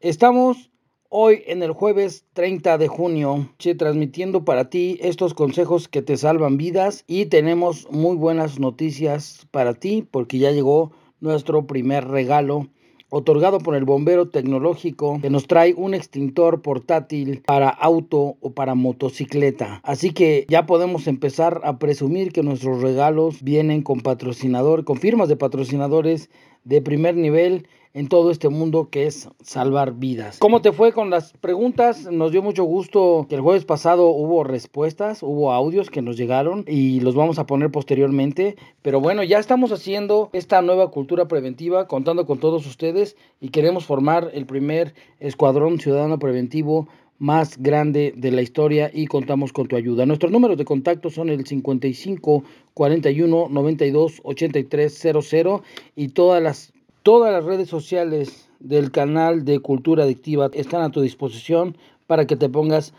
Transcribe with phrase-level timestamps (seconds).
[0.00, 0.70] Estamos
[1.10, 3.48] Hoy en el jueves 30 de junio,
[3.78, 9.72] transmitiendo para ti estos consejos que te salvan vidas y tenemos muy buenas noticias para
[9.72, 12.68] ti porque ya llegó nuestro primer regalo
[13.08, 18.74] otorgado por el bombero tecnológico que nos trae un extintor portátil para auto o para
[18.74, 19.80] motocicleta.
[19.84, 25.30] Así que ya podemos empezar a presumir que nuestros regalos vienen con patrocinador, con firmas
[25.30, 26.28] de patrocinadores
[26.64, 30.38] de primer nivel en todo este mundo que es salvar vidas.
[30.38, 32.10] ¿Cómo te fue con las preguntas?
[32.10, 36.64] Nos dio mucho gusto que el jueves pasado hubo respuestas, hubo audios que nos llegaron
[36.66, 38.56] y los vamos a poner posteriormente.
[38.82, 43.84] Pero bueno, ya estamos haciendo esta nueva cultura preventiva, contando con todos ustedes y queremos
[43.84, 49.76] formar el primer escuadrón ciudadano preventivo más grande de la historia y contamos con tu
[49.76, 50.06] ayuda.
[50.06, 52.44] Nuestros números de contacto son el 55
[52.74, 55.62] 41 92 83 00
[55.96, 56.72] y todas las
[57.08, 61.74] Todas las redes sociales del canal de Cultura Adictiva están a tu disposición
[62.06, 62.92] para que te pongas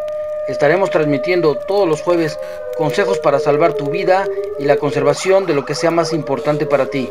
[0.49, 2.38] Estaremos transmitiendo todos los jueves
[2.79, 4.26] consejos para salvar tu vida
[4.58, 7.11] y la conservación de lo que sea más importante para ti.